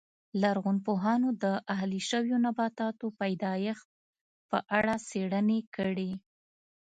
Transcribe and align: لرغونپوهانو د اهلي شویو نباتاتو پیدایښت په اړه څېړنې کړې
لرغونپوهانو 0.41 1.29
د 1.43 1.45
اهلي 1.73 1.99
شویو 2.09 2.37
نباتاتو 2.45 3.05
پیدایښت 3.19 3.87
په 4.49 4.57
اړه 4.77 4.93
څېړنې 5.07 5.59
کړې 5.75 6.11